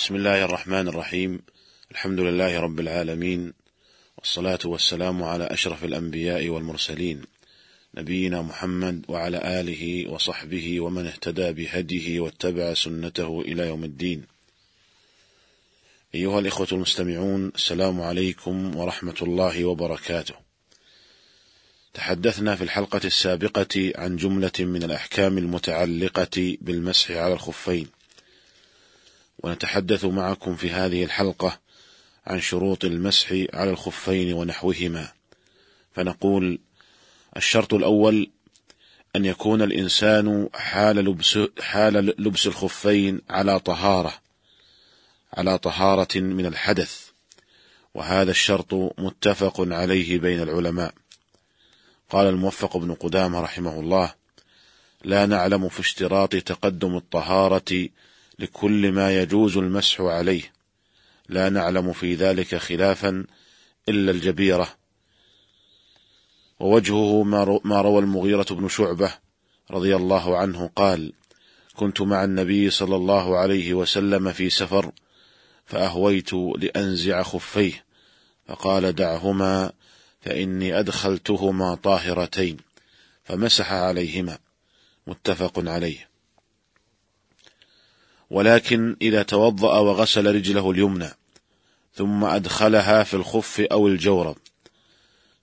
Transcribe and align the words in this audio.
بسم 0.00 0.16
الله 0.16 0.44
الرحمن 0.44 0.88
الرحيم. 0.88 1.40
الحمد 1.90 2.20
لله 2.20 2.60
رب 2.60 2.80
العالمين. 2.80 3.52
والصلاة 4.18 4.58
والسلام 4.64 5.22
على 5.22 5.44
أشرف 5.44 5.84
الأنبياء 5.84 6.48
والمرسلين. 6.48 7.22
نبينا 7.94 8.42
محمد 8.42 9.04
وعلى 9.08 9.60
آله 9.60 10.10
وصحبه 10.10 10.80
ومن 10.80 11.06
اهتدى 11.06 11.52
بهديه 11.52 12.20
واتبع 12.20 12.74
سنته 12.74 13.40
إلى 13.40 13.66
يوم 13.66 13.84
الدين. 13.84 14.24
أيها 16.14 16.38
الإخوة 16.38 16.68
المستمعون 16.72 17.52
السلام 17.54 18.00
عليكم 18.00 18.76
ورحمة 18.76 19.16
الله 19.22 19.64
وبركاته. 19.64 20.34
تحدثنا 21.94 22.56
في 22.56 22.64
الحلقة 22.64 23.00
السابقة 23.04 23.92
عن 23.96 24.16
جملة 24.16 24.58
من 24.58 24.82
الأحكام 24.82 25.38
المتعلقة 25.38 26.56
بالمسح 26.60 27.10
على 27.10 27.34
الخفين. 27.34 27.99
ونتحدث 29.42 30.04
معكم 30.04 30.56
في 30.56 30.70
هذه 30.70 31.04
الحلقة 31.04 31.58
عن 32.26 32.40
شروط 32.40 32.84
المسح 32.84 33.32
على 33.52 33.70
الخفين 33.70 34.32
ونحوهما. 34.32 35.08
فنقول 35.94 36.58
الشرط 37.36 37.74
الأول 37.74 38.30
أن 39.16 39.24
يكون 39.24 39.62
الإنسان 39.62 40.48
حال 40.54 40.96
لبس, 40.96 41.38
حال 41.60 41.94
لبس 42.22 42.46
الخفين 42.46 43.20
على 43.30 43.60
طهارة 43.60 44.14
على 45.34 45.58
طهارة 45.58 46.18
من 46.18 46.46
الحدث. 46.46 47.06
وهذا 47.94 48.30
الشرط 48.30 48.74
متفق 48.98 49.54
عليه 49.60 50.18
بين 50.18 50.40
العلماء. 50.42 50.94
قال 52.10 52.26
الموفق 52.26 52.76
بن 52.76 52.94
قدامة 52.94 53.40
رحمه 53.40 53.80
الله 53.80 54.14
لا 55.04 55.26
نعلم 55.26 55.68
في 55.68 55.80
اشتراط 55.80 56.36
تقدم 56.36 56.96
الطهارة 56.96 57.88
لكل 58.40 58.92
ما 58.92 59.18
يجوز 59.18 59.56
المسح 59.56 60.00
عليه. 60.00 60.52
لا 61.28 61.48
نعلم 61.48 61.92
في 61.92 62.14
ذلك 62.14 62.54
خلافا 62.54 63.26
إلا 63.88 64.10
الجبيرة. 64.10 64.74
ووجهه 66.60 67.22
ما 67.64 67.80
روى 67.80 67.98
المغيرة 67.98 68.46
بن 68.50 68.68
شعبة 68.68 69.14
رضي 69.70 69.96
الله 69.96 70.38
عنه 70.38 70.70
قال 70.76 71.12
كنت 71.74 72.00
مع 72.00 72.24
النبي 72.24 72.70
صلى 72.70 72.96
الله 72.96 73.38
عليه 73.38 73.74
وسلم 73.74 74.32
في 74.32 74.50
سفر 74.50 74.92
فأهويت 75.66 76.32
لأنزع 76.32 77.22
خفيه 77.22 77.84
فقال 78.46 78.94
دعهما 78.94 79.72
فإني 80.20 80.78
أدخلتهما 80.78 81.74
طاهرتين 81.74 82.56
فمسح 83.24 83.72
عليهما. 83.72 84.38
متفق 85.06 85.52
عليه. 85.68 86.09
ولكن 88.30 88.96
إذا 89.02 89.22
توضأ 89.22 89.78
وغسل 89.78 90.34
رجله 90.34 90.70
اليمنى 90.70 91.10
ثم 91.94 92.24
أدخلها 92.24 93.04
في 93.04 93.14
الخف 93.14 93.60
أو 93.60 93.88
الجورب 93.88 94.36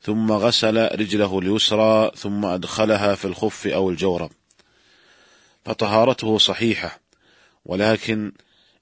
ثم 0.08 0.32
غسل 0.32 1.00
رجله 1.00 1.40
اليسرى 1.40 2.12
ثم 2.16 2.46
أدخلها 2.46 3.16
في 3.16 3.26
الخف 3.26 3.68
أو 3.68 3.90
الجورب. 3.90 4.32
فطهارته 5.66 6.38
صحيحة 6.38 7.00
ولكن 7.66 8.32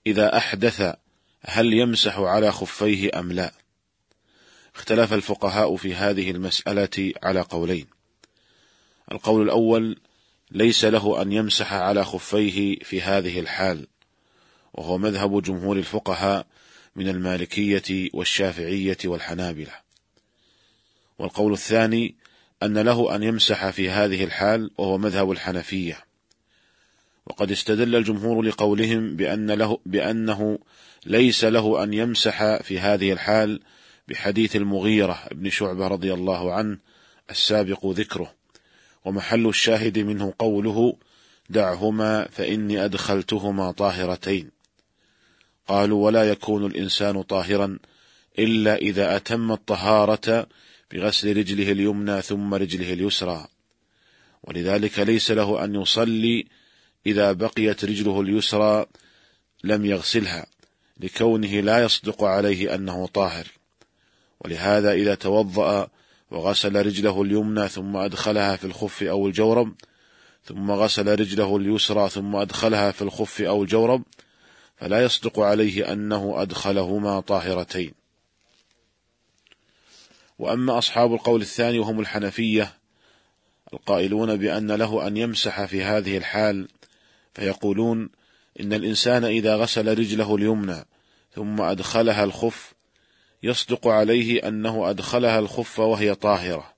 إذا 0.08 0.38
أحدث 0.38 0.96
هل 1.42 1.74
يمسح 1.74 2.20
على 2.20 2.52
خفيه 2.52 3.20
أم 3.20 3.32
لا؟ 3.32 3.52
اختلف 4.76 5.14
الفقهاء 5.14 5.76
في 5.76 5.96
هذه 5.96 6.32
المسألة 6.32 7.14
على 7.24 7.42
قولين. 7.42 7.88
القول 9.12 9.42
الأول 9.42 10.00
ليس 10.52 10.86
له 10.86 11.22
أن 11.22 11.32
يمسح 11.32 11.74
على 11.74 12.06
خفيه 12.06 12.80
في 12.80 13.02
هذه 13.02 13.40
الحال. 13.40 13.88
وهو 14.76 14.98
مذهب 14.98 15.42
جمهور 15.42 15.78
الفقهاء 15.78 16.48
من 16.96 17.08
المالكية 17.10 18.10
والشافعية 18.14 18.98
والحنابلة. 19.06 19.72
والقول 21.20 21.54
الثاني 21.54 22.16
أن 22.64 22.78
له 22.78 23.16
أن 23.16 23.24
يمسح 23.24 23.70
في 23.70 23.90
هذه 23.90 24.24
الحال 24.24 24.72
وهو 24.78 24.98
مذهب 24.98 25.32
الحنفية. 25.32 26.06
وقد 27.26 27.52
استدل 27.52 27.96
الجمهور 27.96 28.42
لقولهم 28.42 29.16
بأن 29.16 29.52
له 29.52 29.80
بأنه 29.86 30.60
ليس 31.06 31.44
له 31.44 31.84
أن 31.84 31.94
يمسح 31.94 32.62
في 32.62 32.80
هذه 32.80 33.12
الحال 33.12 33.60
بحديث 34.08 34.56
المغيرة 34.56 35.28
بن 35.32 35.50
شعبة 35.50 35.88
رضي 35.88 36.14
الله 36.14 36.54
عنه 36.54 36.78
السابق 37.30 37.86
ذكره. 37.86 38.34
ومحل 39.06 39.48
الشاهد 39.48 40.00
منه 40.00 40.34
قوله 40.40 40.98
دعهما 41.50 42.28
فإني 42.32 42.86
أدخلتهما 42.86 43.72
طاهرتين 43.72 44.55
قالوا 45.68 46.06
ولا 46.06 46.30
يكون 46.30 46.66
الإنسان 46.66 47.22
طاهرا 47.22 47.80
إلا 48.40 48.76
إذا 48.76 49.16
أتم 49.16 49.52
الطهارة 49.52 50.48
بغسل 50.92 51.38
رجله 51.38 51.72
اليمنى 51.72 52.22
ثم 52.22 52.54
رجله 52.54 52.94
اليسرى. 52.94 53.48
ولذلك 54.44 55.00
ليس 55.00 55.32
له 55.32 55.64
أن 55.64 55.76
يصلي 55.76 56.46
إذا 57.06 57.32
بقيت 57.32 57.86
رجله 57.86 58.22
اليسرى 58.22 58.86
لم 59.64 59.86
يغسلها 59.86 60.46
لكونه 61.00 61.60
لا 61.62 61.84
يصدق 61.84 62.24
عليه 62.24 62.76
أنه 62.76 63.08
طاهر. 63.08 63.48
ولهذا 64.40 64.92
إذا 64.92 65.16
توضأ 65.16 65.88
وغسل 66.32 66.86
رجله 66.86 67.22
اليمنى 67.22 67.68
ثم 67.68 67.98
أدخلها 67.98 68.56
في 68.56 68.66
الخف 68.66 69.04
أو 69.04 69.28
الجورب 69.28 69.74
ثم 70.44 70.72
غسل 70.72 71.20
رجله 71.20 71.58
اليسرى 71.58 72.10
ثم 72.10 72.36
أدخلها 72.36 72.92
في 72.92 73.02
الخف 73.02 73.42
أو 73.42 73.64
الجورب 73.64 74.04
فلا 74.78 75.04
يصدق 75.04 75.40
عليه 75.40 75.92
أنه 75.92 76.42
أدخلهما 76.42 77.20
طاهرتين. 77.20 77.94
وأما 80.40 80.78
أصحاب 80.78 81.14
القول 81.14 81.42
الثاني 81.42 81.80
وهم 81.80 82.00
الحنفية 82.00 82.74
القائلون 83.74 84.36
بأن 84.36 84.72
له 84.72 85.08
أن 85.08 85.18
يمسح 85.18 85.66
في 85.66 85.84
هذه 85.84 86.18
الحال 86.18 86.68
فيقولون 87.34 88.10
إن 88.60 88.74
الإنسان 88.74 89.26
إذا 89.26 89.56
غسل 89.56 90.00
رجله 90.00 90.36
اليمنى 90.36 90.86
ثم 91.36 91.62
أدخلها 91.62 92.24
الخف 92.24 92.74
يصدق 93.44 93.88
عليه 93.88 94.48
أنه 94.48 94.90
أدخلها 94.90 95.40
الخف 95.40 95.80
وهي 95.80 96.16
طاهرة. 96.16 96.74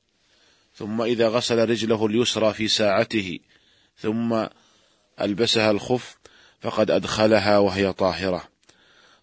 ثم 0.75 1.02
إذا 1.02 1.28
غسل 1.30 1.69
رجله 1.69 2.06
اليسرى 2.06 2.53
في 2.53 2.68
ساعته 2.68 3.40
ثم 3.97 4.46
ألبسها 5.22 5.72
الخف 5.72 6.18
فقد 6.62 6.91
أدخلها 6.91 7.57
وهي 7.57 7.94
طاهرة. 7.94 8.44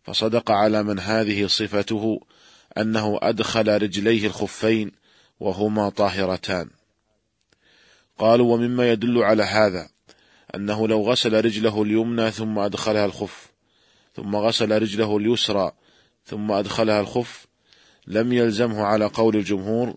فصدق 0.02 0.50
على 0.50 0.82
من 0.82 0.98
هذه 0.98 1.46
صفته 1.46 2.20
أنه 2.78 3.18
أدخل 3.22 3.82
رجليه 3.82 4.26
الخفين 4.26 4.92
وهما 5.40 5.88
طاهرتان. 5.88 6.70
قالوا 8.18 8.54
ومما 8.54 8.92
يدل 8.92 9.22
على 9.22 9.42
هذا 9.42 9.88
أنه 10.54 10.88
لو 10.88 11.02
غسل 11.02 11.44
رجله 11.44 11.82
اليمنى 11.82 12.30
ثم 12.30 12.58
أدخلها 12.58 13.04
الخف 13.04 13.50
ثم 14.16 14.36
غسل 14.36 14.82
رجله 14.82 15.16
اليسرى 15.16 15.72
ثم 16.26 16.52
أدخلها 16.52 17.00
الخف 17.00 17.46
لم 18.06 18.32
يلزمه 18.32 18.82
على 18.82 19.04
قول 19.04 19.36
الجمهور 19.36 19.94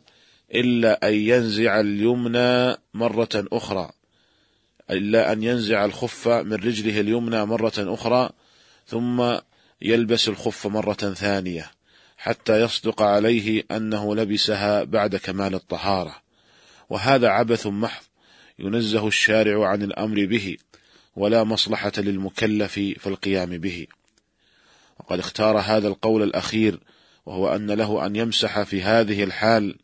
إلا 0.55 1.07
أن 1.07 1.13
ينزع 1.13 1.79
اليمنى 1.79 2.75
مرة 2.93 3.29
أخرى. 3.35 3.89
إلا 4.91 5.31
أن 5.31 5.43
ينزع 5.43 5.85
الخف 5.85 6.27
من 6.27 6.53
رجله 6.53 6.99
اليمنى 6.99 7.45
مرة 7.45 7.73
أخرى 7.77 8.29
ثم 8.87 9.37
يلبس 9.81 10.27
الخف 10.27 10.67
مرة 10.67 10.93
ثانية 10.93 11.71
حتى 12.17 12.61
يصدق 12.61 13.01
عليه 13.01 13.63
أنه 13.71 14.15
لبسها 14.15 14.83
بعد 14.83 15.15
كمال 15.15 15.55
الطهارة. 15.55 16.15
وهذا 16.89 17.27
عبث 17.27 17.67
محض 17.67 18.03
ينزه 18.59 19.07
الشارع 19.07 19.67
عن 19.67 19.83
الأمر 19.83 20.25
به 20.25 20.57
ولا 21.15 21.43
مصلحة 21.43 21.91
للمكلف 21.97 22.73
في 22.73 23.07
القيام 23.07 23.57
به. 23.57 23.87
وقد 24.99 25.19
اختار 25.19 25.57
هذا 25.57 25.87
القول 25.87 26.23
الأخير 26.23 26.79
وهو 27.25 27.55
أن 27.55 27.71
له 27.71 28.05
أن 28.05 28.15
يمسح 28.15 28.63
في 28.63 28.81
هذه 28.81 29.23
الحال 29.23 29.75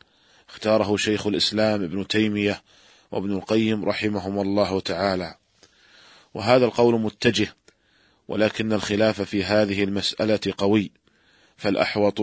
اختاره 0.49 0.97
شيخ 0.97 1.27
الإسلام 1.27 1.83
ابن 1.83 2.07
تيمية 2.07 2.61
وابن 3.13 3.31
القيم 3.31 3.85
رحمهم 3.85 4.39
الله 4.39 4.79
تعالى. 4.79 5.35
وهذا 6.33 6.65
القول 6.65 7.01
متجه 7.01 7.55
ولكن 8.27 8.73
الخلاف 8.73 9.21
في 9.21 9.43
هذه 9.43 9.83
المسألة 9.83 10.39
قوي. 10.57 10.91
فالأحوط 11.57 12.19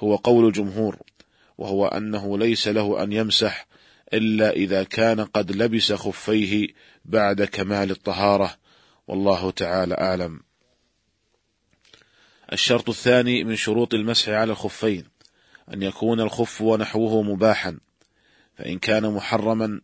هو 0.00 0.16
قول 0.16 0.46
الجمهور 0.46 0.96
وهو 1.58 1.86
أنه 1.86 2.38
ليس 2.38 2.68
له 2.68 3.02
أن 3.02 3.12
يمسح 3.12 3.66
إلا 4.12 4.50
إذا 4.50 4.84
كان 4.84 5.20
قد 5.20 5.52
لبس 5.52 5.92
خفيه 5.92 6.68
بعد 7.04 7.42
كمال 7.42 7.90
الطهارة. 7.90 8.56
والله 9.08 9.50
تعالى 9.50 9.94
أعلم. 9.94 10.40
الشرط 12.52 12.88
الثاني 12.88 13.44
من 13.44 13.56
شروط 13.56 13.94
المسح 13.94 14.28
على 14.28 14.52
الخفين 14.52 15.04
أن 15.74 15.82
يكون 15.82 16.20
الخف 16.20 16.62
ونحوه 16.62 17.22
مباحا. 17.22 17.78
فإن 18.58 18.78
كان 18.78 19.14
محرما 19.14 19.80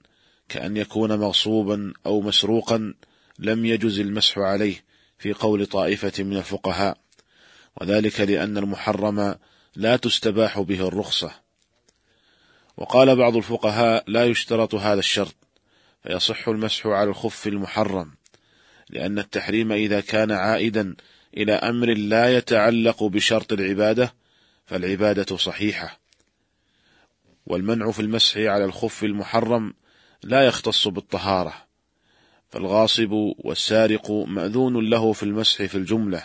كأن 0.49 0.77
يكون 0.77 1.19
مغصوبا 1.19 1.93
أو 2.07 2.21
مسروقا 2.21 2.95
لم 3.39 3.67
يجز 3.67 4.01
المسح 4.01 4.39
عليه 4.39 4.85
في 5.19 5.33
قول 5.33 5.67
طائفة 5.67 6.25
من 6.25 6.37
الفقهاء. 6.37 6.99
وذلك 7.81 8.21
لأن 8.21 8.59
المحرم 8.59 9.35
لا 9.77 9.97
تستباح 9.97 10.61
به 10.61 10.89
الرخصة. 10.89 11.33
وقال 12.77 13.17
بعض 13.17 13.37
الفقهاء 13.37 14.05
لا 14.07 14.25
يشترط 14.25 14.75
هذا 14.75 14.99
الشرط 14.99 15.35
فيصح 16.03 16.49
المسح 16.49 16.87
على 16.87 17.11
الخف 17.11 17.47
المحرم 17.47 18.15
لأن 18.91 19.19
التحريم 19.19 19.73
إذا 19.73 20.01
كان 20.01 20.33
عائدا 20.33 20.95
إلى 21.37 21.53
أمر 21.53 21.95
لا 21.95 22.37
يتعلق 22.37 23.03
بشرط 23.05 23.53
العبادة 23.53 24.15
فالعبادة 24.67 25.37
صحيحة. 25.37 26.01
والمنع 27.47 27.91
في 27.91 28.01
المسح 28.01 28.37
على 28.37 28.65
الخف 28.65 29.05
المحرم 29.05 29.75
لا 30.23 30.47
يختص 30.47 30.89
بالطهارة 30.89 31.55
فالغاصب 32.51 33.13
والسارق 33.39 34.11
مأذون 34.11 34.91
له 34.91 35.13
في 35.13 35.23
المسح 35.23 35.65
في 35.65 35.75
الجملة 35.75 36.25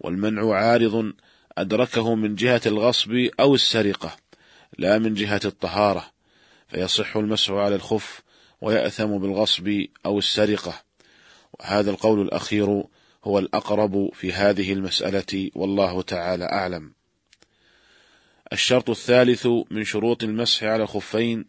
والمنع 0.00 0.54
عارض 0.54 1.12
أدركه 1.58 2.14
من 2.14 2.34
جهة 2.34 2.60
الغصب 2.66 3.28
أو 3.40 3.54
السرقة 3.54 4.16
لا 4.78 4.98
من 4.98 5.14
جهة 5.14 5.40
الطهارة 5.44 6.10
فيصح 6.68 7.16
المسح 7.16 7.50
على 7.50 7.74
الخف 7.74 8.22
ويأثم 8.60 9.18
بالغصب 9.18 9.84
أو 10.06 10.18
السرقة. 10.18 10.82
وهذا 11.60 11.90
القول 11.90 12.20
الأخير 12.20 12.84
هو 13.24 13.38
الأقرب 13.38 14.10
في 14.14 14.32
هذه 14.32 14.72
المسألة 14.72 15.50
والله 15.54 16.02
تعالى 16.02 16.44
أعلم. 16.44 16.92
الشرط 18.52 18.90
الثالث 18.90 19.46
من 19.70 19.84
شروط 19.84 20.22
المسح 20.22 20.64
على 20.64 20.82
الخفين 20.82 21.44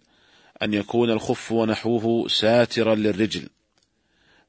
أن 0.63 0.73
يكون 0.73 1.09
الخف 1.09 1.51
ونحوه 1.51 2.27
ساترا 2.27 2.95
للرجل 2.95 3.49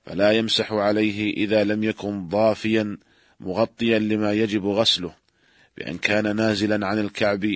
فلا 0.07 0.33
يمسح 0.33 0.73
عليه 0.73 1.35
إذا 1.37 1.65
لم 1.65 1.85
يكن 1.85 2.29
ضافيا 2.29 2.99
مغطيا 3.41 3.99
لما 3.99 4.33
يجب 4.33 4.67
غسله 4.67 5.15
بأن 5.77 5.99
كان 5.99 6.37
نازلا 6.37 6.87
عن 6.87 6.99
الكعب 6.99 7.47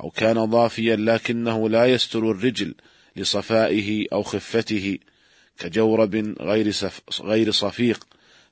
أو 0.00 0.10
كان 0.10 0.44
ضافيا 0.44 0.96
لكنه 0.96 1.68
لا 1.68 1.86
يستر 1.86 2.30
الرجل 2.30 2.74
لصفائه 3.16 4.06
أو 4.12 4.22
خفته 4.22 4.98
كجورب 5.58 6.34
غير, 6.40 6.72
غير 7.22 7.50
صفيق 7.50 8.06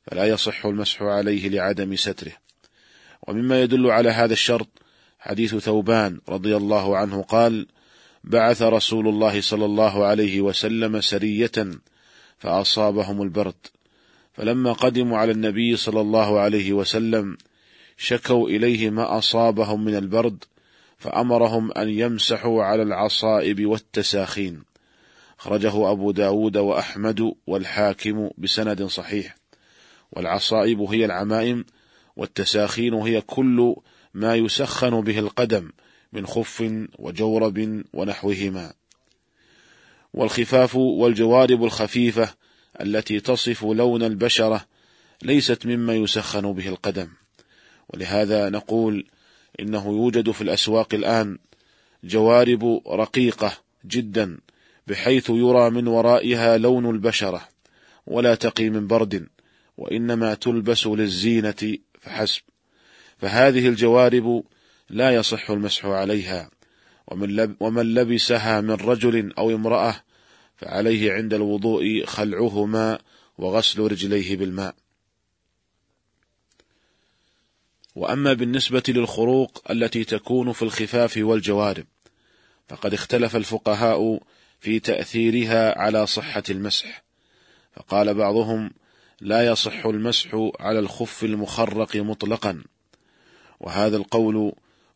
فلا 0.07 0.25
يصح 0.25 0.67
المسح 0.67 1.03
عليه 1.03 1.49
لعدم 1.49 1.97
ستره. 1.97 2.33
ومما 3.29 3.63
يدل 3.63 3.91
على 3.91 4.11
هذا 4.11 4.33
الشرط 4.33 4.69
حديث 5.19 5.55
ثوبان 5.55 6.21
رضي 6.29 6.57
الله 6.57 6.97
عنه 6.97 7.23
قال 7.23 7.67
بعث 8.25 8.63
رسول 8.63 9.09
الله 9.09 9.41
صلى 9.41 9.65
الله 9.65 10.05
عليه 10.05 10.41
وسلم 10.41 11.01
سرية 11.01 11.53
فأصابهم 12.39 13.23
البرد. 13.23 13.55
فلما 14.33 14.73
قدموا 14.73 15.19
على 15.19 15.33
النبي 15.33 15.77
صلى 15.77 16.01
الله 16.01 16.41
عليه 16.41 16.73
وسلم 16.73 17.37
شكوا 17.97 18.49
إليه 18.49 18.91
ما 18.91 19.19
أصابهم 19.19 19.85
من 19.85 19.97
البرد 19.97 20.45
فأمرهم 20.99 21.73
أن 21.73 21.89
يمسحوا 21.89 22.65
على 22.65 22.83
العصائب 22.83 23.67
والتساخين. 23.67 24.63
خرجه 25.39 25.91
أبو 25.91 26.11
داود 26.11 26.57
وأحمد 26.57 27.33
والحاكم 27.47 28.31
بسند 28.39 28.83
صحيح. 28.83 29.37
والعصائب 30.13 30.81
هي 30.81 31.05
العمائم 31.05 31.65
والتساخين 32.17 32.95
هي 32.95 33.21
كل 33.21 33.77
ما 34.15 34.35
يسخن 34.35 35.01
به 35.01 35.19
القدم 35.19 35.71
من 36.13 36.27
خف 36.27 36.65
وجورب 36.99 37.85
ونحوهما. 37.93 38.73
والخفاف 40.15 40.77
والجوارب 40.77 41.65
الخفيفة 41.65 42.35
التي 42.81 43.21
تصف 43.21 43.65
لون 43.65 44.03
البشرة 44.03 44.67
ليست 45.23 45.67
مما 45.67 45.95
يسخن 45.95 46.53
به 46.53 46.69
القدم. 46.69 47.09
ولهذا 47.89 48.49
نقول 48.49 49.07
إنه 49.61 49.87
يوجد 49.87 50.31
في 50.31 50.43
الأسواق 50.43 50.95
الآن 50.95 51.39
جوارب 52.05 52.83
رقيقة 52.87 53.53
جدا 53.87 54.39
بحيث 54.87 55.31
يرى 55.31 55.71
من 55.71 55.87
ورائها 55.87 56.59
لون 56.59 56.91
البشرة 56.91 57.49
ولا 58.07 58.35
تقي 58.35 58.71
من 58.71 58.87
برد 58.87 59.29
وإنما 59.77 60.35
تلبس 60.35 60.87
للزينة 60.87 61.79
فحسب. 62.01 62.43
فهذه 63.19 63.69
الجوارب 63.69 64.45
لا 64.91 65.15
يصح 65.15 65.51
المسح 65.51 65.87
عليها. 65.87 66.51
ومن, 67.07 67.37
لب 67.37 67.57
ومن 67.61 67.95
لبسها 67.95 68.61
من 68.61 68.75
رجل 68.75 69.33
أو 69.39 69.51
امرأة 69.51 70.03
فعليه 70.57 71.13
عند 71.13 71.35
الوضوء 71.35 72.05
خلعهما 72.05 72.99
وغسل 73.39 73.81
رجليه 73.81 74.37
بالماء. 74.37 74.75
وأما 77.95 78.33
بالنسبة 78.33 78.83
للخروق 78.89 79.63
التي 79.71 80.05
تكون 80.05 80.53
في 80.53 80.63
الخفاف 80.63 81.17
والجوارب 81.17 81.87
فقد 82.69 82.95
اختلف 82.95 83.37
الفقهاء 83.37 84.23
في 84.61 84.81
تأثيرها 84.81 85.79
على 85.79 86.07
صحة 86.07 86.43
المسح. 86.51 87.03
فقال 87.77 88.15
بعضهم 88.15 88.71
لا 89.21 89.47
يصح 89.47 89.87
المسح 89.87 90.51
على 90.61 90.79
الخف 90.79 91.25
المخرق 91.25 91.97
مطلقا. 91.97 92.63
وهذا 93.61 93.97
القول 93.97 94.53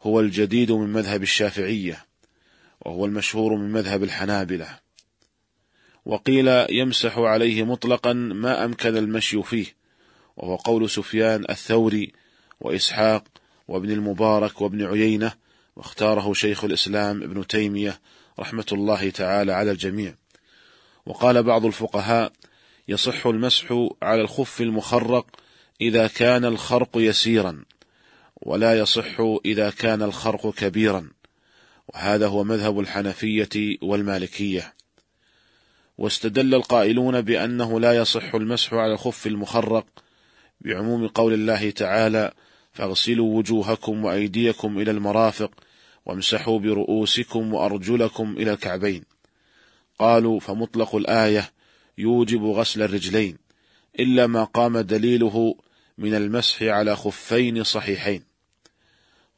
هو 0.06 0.20
الجديد 0.20 0.72
من 0.72 0.92
مذهب 0.92 1.22
الشافعية 1.22 2.04
وهو 2.80 3.04
المشهور 3.04 3.56
من 3.56 3.72
مذهب 3.72 4.02
الحنابلة. 4.02 4.78
وقيل 6.04 6.48
يمسح 6.70 7.18
عليه 7.18 7.62
مطلقا 7.62 8.12
ما 8.12 8.64
أمكن 8.64 8.96
المشي 8.96 9.42
فيه 9.42 9.66
وهو 10.36 10.56
قول 10.56 10.90
سفيان 10.90 11.44
الثوري 11.50 12.12
وإسحاق 12.60 13.24
وابن 13.68 13.90
المبارك 13.90 14.60
وابن 14.60 14.86
عيينة 14.86 15.32
واختاره 15.76 16.32
شيخ 16.32 16.64
الإسلام 16.64 17.22
ابن 17.22 17.46
تيمية 17.46 18.00
رحمة 18.38 18.66
الله 18.72 19.10
تعالى 19.10 19.52
على 19.52 19.70
الجميع. 19.70 20.14
وقال 21.06 21.42
بعض 21.42 21.64
الفقهاء 21.64 22.32
يصح 22.88 23.26
المسح 23.26 23.88
على 24.02 24.20
الخف 24.20 24.60
المخرق 24.60 25.26
إذا 25.80 26.06
كان 26.06 26.44
الخرق 26.44 26.90
يسيرا. 26.96 27.64
ولا 28.46 28.78
يصح 28.78 29.20
إذا 29.44 29.70
كان 29.70 30.02
الخرق 30.02 30.54
كبيرا. 30.54 31.10
وهذا 31.88 32.26
هو 32.26 32.44
مذهب 32.44 32.81
الحنفية 32.81 33.78
والمالكية. 33.82 34.75
واستدل 35.98 36.54
القائلون 36.54 37.20
بأنه 37.20 37.81
لا 37.81 37.96
يصح 37.96 38.34
المسح 38.34 38.75
على 38.75 38.93
الخف 38.93 39.26
المخرق 39.26 39.87
بعموم 40.60 41.08
قول 41.08 41.32
الله 41.32 41.70
تعالى 41.70 42.32
فاغسلوا 42.72 43.38
وجوهكم 43.38 44.04
وأيديكم 44.04 44.78
إلى 44.78 44.90
المرافق 44.90 45.50
وامسحوا 46.06 46.59
برؤوسكم 46.59 47.54
وأرجلكم 47.54 48.37
إلى 48.38 48.52
الكعبين 48.52 49.02
قالوا 49.99 50.40
فمطلق 50.40 50.97
الآية 50.97 51.52
يوجب 51.99 52.44
غسل 52.44 52.82
الرجلين 52.82 53.38
إلا 54.00 54.26
ما 54.26 54.44
قام 54.44 54.78
دليله 54.78 55.54
من 55.99 56.14
المسح 56.14 56.62
على 56.62 56.97
خفين 56.97 57.64
صحيحين 57.64 58.36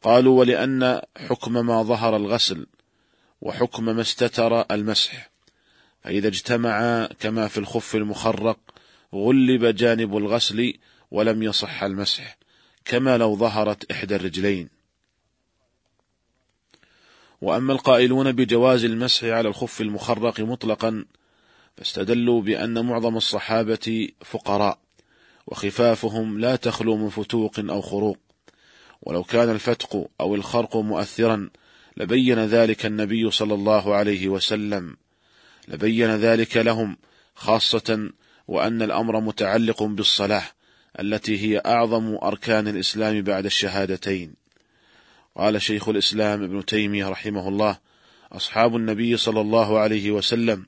قالوا 0.03 0.39
ولأن 0.39 1.01
حكم 1.17 1.67
ما 1.67 1.83
ظهر 1.83 2.17
الغسل 2.17 2.67
وحكم 3.41 3.85
ما 3.85 4.01
استتر 4.01 4.61
المسح. 4.71 5.31
فإذا 6.05 6.29
اجتمعا 6.29 7.07
كما 7.07 7.49
في 7.49 7.59
الخف 7.59 7.97
المخرق 7.97 8.59
غلب 9.15 9.65
جانب 9.65 10.17
الغسل 10.17 10.75
ولم 11.11 11.43
يصح 11.43 11.83
المسح 11.83 12.39
كما 12.85 13.19
لو 13.19 13.37
ظهرت 13.37 13.91
إحدى 13.91 14.17
الرجلين. 14.17 14.69
وأما 17.41 17.73
القائلون 17.73 18.33
بجواز 18.33 18.85
المسح 18.85 19.25
على 19.25 19.49
الخف 19.49 19.81
المخرق 19.81 20.41
مطلقا 20.41 21.05
فاستدلوا 21.77 22.43
بأن 22.43 22.87
معظم 22.87 23.17
الصحابة 23.17 24.09
فقراء 24.25 24.79
وخفافهم 25.47 26.41
لا 26.41 26.57
تخلو 26.57 26.97
من 26.97 27.09
فتوق 27.09 27.59
أو 27.59 27.81
خروق. 27.81 28.28
ولو 29.03 29.23
كان 29.23 29.51
الفتق 29.51 30.11
أو 30.21 30.35
الخرق 30.35 30.77
مؤثرا 30.77 31.51
لبين 31.97 32.39
ذلك 32.39 32.87
النبي 32.87 33.31
صلى 33.31 33.55
الله 33.55 33.95
عليه 33.95 34.29
وسلم. 34.29 34.97
لبين 35.69 36.11
ذلك 36.17 36.57
لهم 36.57 36.97
خاصة 37.35 38.11
وأن 38.49 38.83
الأمر 38.83 39.21
متعلق 39.21 39.83
بالصلاة 39.83 40.45
التي 41.01 41.39
هي 41.39 41.63
أعظم 41.67 42.19
أركان 42.23 42.69
الإسلام 42.69 43.23
بعد 43.23 43.45
الشهادتين. 43.45 44.35
قال 45.37 45.63
شيخ 45.63 45.89
الإسلام 45.89 46.43
ابن 46.43 46.65
تيمية 46.65 47.09
رحمه 47.09 47.49
الله 47.49 47.79
أصحاب 48.33 48.77
النبي 48.77 49.17
صلى 49.17 49.41
الله 49.41 49.79
عليه 49.79 50.11
وسلم 50.11 50.67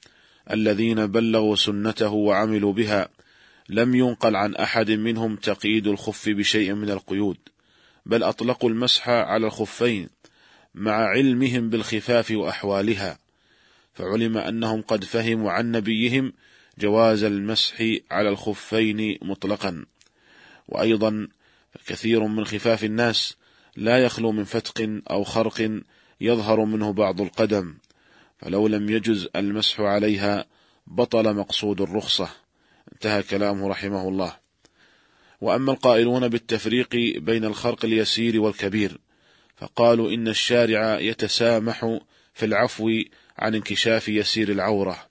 الذين 0.50 1.06
بلغوا 1.06 1.56
سنته 1.56 2.10
وعملوا 2.10 2.72
بها 2.72 3.08
لم 3.68 3.94
ينقل 3.94 4.36
عن 4.36 4.54
أحد 4.54 4.90
منهم 4.90 5.36
تقييد 5.36 5.86
الخف 5.86 6.28
بشيء 6.28 6.74
من 6.74 6.90
القيود. 6.90 7.36
بل 8.06 8.22
أطلقوا 8.22 8.70
المسح 8.70 9.08
على 9.08 9.46
الخفين 9.46 10.08
مع 10.74 10.92
علمهم 10.92 11.70
بالخفاف 11.70 12.30
وأحوالها. 12.30 13.18
فعلم 13.94 14.36
أنهم 14.36 14.82
قد 14.82 15.04
فهموا 15.04 15.52
عن 15.52 15.72
نبيهم 15.72 16.32
جواز 16.78 17.22
المسح 17.24 17.84
على 18.10 18.28
الخفين 18.28 19.18
مطلقا. 19.22 19.84
وأيضا 20.68 21.28
فكثير 21.78 22.26
من 22.26 22.44
خفاف 22.44 22.84
الناس 22.84 23.36
لا 23.76 24.04
يخلو 24.04 24.32
من 24.32 24.44
فتق 24.44 25.00
أو 25.10 25.24
خرق 25.24 25.80
يظهر 26.20 26.64
منه 26.64 26.92
بعض 26.92 27.20
القدم 27.20 27.74
فلو 28.38 28.68
لم 28.68 28.90
يجز 28.90 29.28
المسح 29.36 29.80
عليها 29.80 30.46
بطل 30.86 31.34
مقصود 31.34 31.80
الرخصة. 31.80 32.28
انتهى 32.92 33.22
كلامه 33.22 33.68
رحمه 33.68 34.08
الله. 34.08 34.39
وأما 35.40 35.72
القائلون 35.72 36.28
بالتفريق 36.28 36.88
بين 37.16 37.44
الخرق 37.44 37.84
اليسير 37.84 38.40
والكبير 38.40 38.98
فقالوا 39.56 40.10
إن 40.10 40.28
الشارع 40.28 41.00
يتسامح 41.00 41.98
في 42.34 42.46
العفو 42.46 42.90
عن 43.38 43.54
انكشاف 43.54 44.08
يسير 44.08 44.52
العورة 44.52 45.06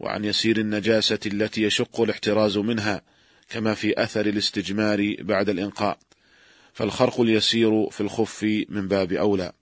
وعن 0.00 0.24
يسير 0.24 0.58
النجاسة 0.58 1.18
التي 1.26 1.62
يشق 1.62 2.00
الاحتراز 2.00 2.58
منها 2.58 3.02
كما 3.48 3.74
في 3.74 4.02
أثر 4.02 4.26
الاستجمار 4.26 5.14
بعد 5.20 5.48
الإنقاء 5.48 5.98
فالخرق 6.72 7.20
اليسير 7.20 7.90
في 7.90 8.00
الخف 8.00 8.42
من 8.68 8.88
باب 8.88 9.12
أولى. 9.12 9.52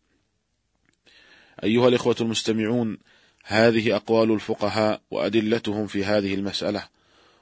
أيها 1.64 1.88
الإخوة 1.88 2.16
المستمعون 2.20 2.98
هذه 3.44 3.96
أقوال 3.96 4.32
الفقهاء 4.32 5.00
وأدلتهم 5.10 5.86
في 5.86 6.04
هذه 6.04 6.34
المسألة 6.34 6.88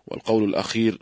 والقول 0.06 0.44
الأخير 0.44 0.98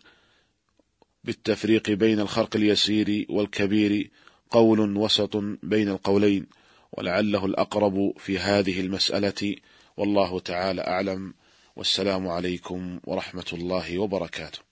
بالتفريق 1.25 1.91
بين 1.91 2.21
الخرق 2.21 2.57
اليسير 2.57 3.27
والكبير 3.29 4.11
قول 4.51 4.97
وسط 4.97 5.37
بين 5.63 5.89
القولين 5.89 6.47
ولعله 6.93 7.47
الأقرب 7.47 8.13
في 8.19 8.39
هذه 8.39 8.81
المسألة 8.81 9.57
والله 9.97 10.41
تعالى 10.41 10.83
أعلم 10.83 11.35
والسلام 11.77 12.29
عليكم 12.29 13.01
ورحمة 13.05 13.47
الله 13.53 13.99
وبركاته. 13.99 14.72